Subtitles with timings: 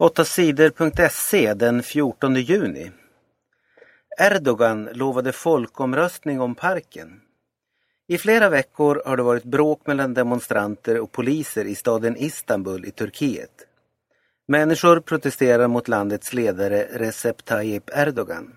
[0.00, 2.90] 8 sidor.se den 14 juni.
[4.18, 7.20] Erdogan lovade folkomröstning om parken.
[8.08, 12.90] I flera veckor har det varit bråk mellan demonstranter och poliser i staden Istanbul i
[12.90, 13.50] Turkiet.
[14.48, 18.56] Människor protesterar mot landets ledare Recep Tayyip Erdogan.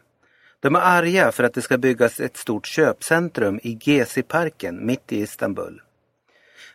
[0.60, 5.22] De är arga för att det ska byggas ett stort köpcentrum i Gezi-parken mitt i
[5.22, 5.82] Istanbul.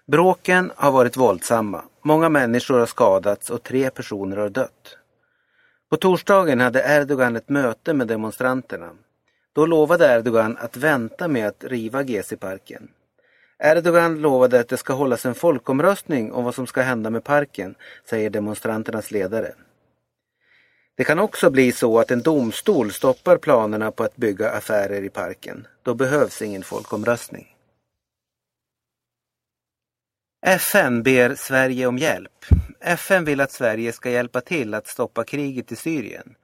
[0.07, 1.83] Bråken har varit våldsamma.
[2.03, 4.99] Många människor har skadats och tre personer har dött.
[5.91, 8.91] På torsdagen hade Erdogan ett möte med demonstranterna.
[9.53, 12.89] Då lovade Erdogan att vänta med att riva Gezi-parken.
[13.59, 17.75] Erdogan lovade att det ska hållas en folkomröstning om vad som ska hända med parken,
[18.11, 19.53] säger demonstranternas ledare.
[20.97, 25.09] Det kan också bli så att en domstol stoppar planerna på att bygga affärer i
[25.09, 25.67] parken.
[25.83, 27.56] Då behövs ingen folkomröstning.
[30.43, 32.45] FN ber Sverige om hjälp.
[32.81, 36.35] FN vill att Sverige ska hjälpa till att stoppa kriget i Syrien.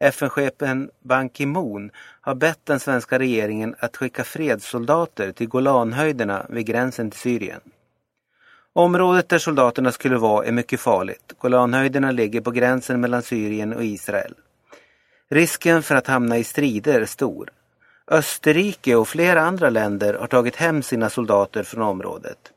[0.00, 7.10] FN-chefen Ban Ki-Moon har bett den svenska regeringen att skicka fredssoldater till Golanhöjderna vid gränsen
[7.10, 7.60] till Syrien.
[8.72, 11.32] Området där soldaterna skulle vara är mycket farligt.
[11.38, 14.34] Golanhöjderna ligger på gränsen mellan Syrien och Israel.
[15.30, 17.50] Risken för att hamna i strider är stor.
[18.06, 22.52] Österrike och flera andra länder har tagit hem sina soldater från området.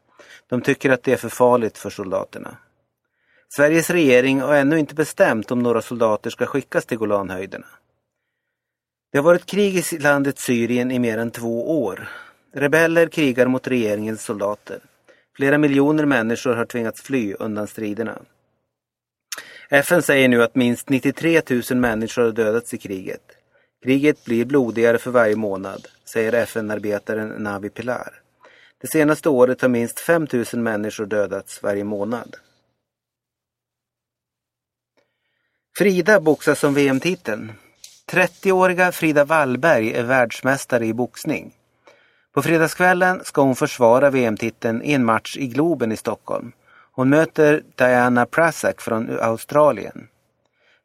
[0.49, 2.57] De tycker att det är för farligt för soldaterna.
[3.55, 7.67] Sveriges regering har ännu inte bestämt om några soldater ska skickas till Golanhöjderna.
[9.11, 12.09] Det har varit krig i landet Syrien i mer än två år.
[12.53, 14.79] Rebeller krigar mot regeringens soldater.
[15.35, 18.19] Flera miljoner människor har tvingats fly undan striderna.
[19.69, 23.21] FN säger nu att minst 93 000 människor har dödats i kriget.
[23.83, 28.22] Kriget blir blodigare för varje månad, säger FN-arbetaren Navi Pilar.
[28.83, 32.35] Det senaste året har minst 5 000 människor dödats varje månad.
[35.77, 37.51] Frida boxas som VM-titeln.
[38.11, 41.53] 30-åriga Frida Wallberg är världsmästare i boxning.
[42.33, 46.51] På fredagskvällen ska hon försvara VM-titeln i en match i Globen i Stockholm.
[46.91, 50.07] Hon möter Diana Prasak från Australien.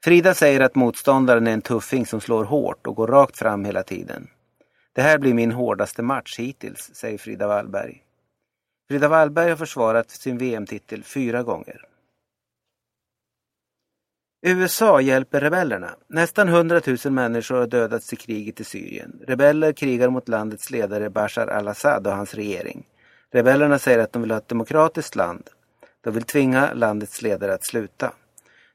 [0.05, 3.83] Frida säger att motståndaren är en tuffing som slår hårt och går rakt fram hela
[3.83, 4.29] tiden.
[4.99, 8.03] Det här blir min hårdaste match hittills, säger Frida Wallberg.
[8.89, 11.85] Frida Wallberg har försvarat sin VM-titel fyra gånger.
[14.43, 15.91] USA hjälper rebellerna.
[16.07, 19.21] Nästan 100 000 människor har dödats i kriget i Syrien.
[19.27, 22.87] Rebeller krigar mot landets ledare Bashar al-Assad och hans regering.
[23.31, 25.49] Rebellerna säger att de vill ha ett demokratiskt land.
[26.01, 28.13] De vill tvinga landets ledare att sluta.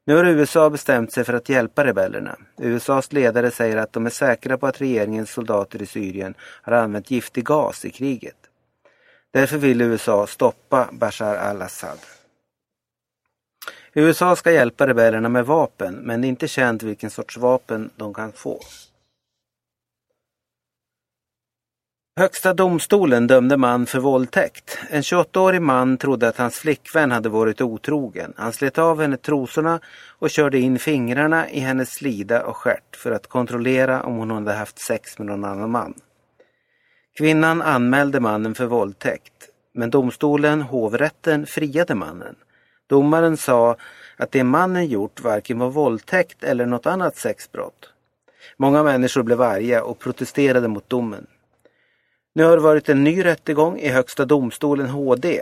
[0.06, 2.38] Nu har USA bestämt sig för att hjälpa rebellerna.
[2.58, 7.12] USAs ledare säger att de är säkra på att regeringens soldater i Syrien har använt
[7.12, 8.36] giftig gas i kriget.
[9.32, 12.00] Därför vill USA stoppa Bashar al-Assad.
[13.94, 18.14] USA ska hjälpa rebellerna med vapen men det är inte känt vilken sorts vapen de
[18.14, 18.60] kan få.
[22.16, 24.78] Högsta domstolen dömde man för våldtäkt.
[24.90, 28.34] En 28-årig man trodde att hans flickvän hade varit otrogen.
[28.38, 29.80] Han slet av henne trosorna
[30.20, 34.54] och körde in fingrarna i hennes slida och skärt för att kontrollera om hon hade
[34.54, 35.94] haft sex med någon annan man.
[37.18, 42.36] Kvinnan anmälde mannen för våldtäkt, men domstolen, hovrätten, friade mannen.
[42.90, 43.78] Domaren sa
[44.18, 47.90] att det mannen gjort varken var våldtäkt eller något annat sexbrott.
[48.58, 51.28] Många människor blev arga och protesterade mot domen.
[52.36, 55.42] Nu har det varit en ny rättegång i Högsta domstolen HD.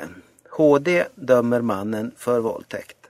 [0.49, 3.00] HD dömer mannen för våldtäkt.